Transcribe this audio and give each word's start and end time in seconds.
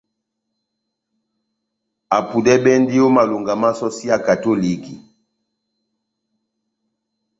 Apudɛbɛndi 2.17 2.95
ó 3.05 3.07
malonga 3.15 3.53
má 3.61 3.69
sɔsi 3.79 4.03
ya 4.09 4.17
katoliki. 4.25 4.95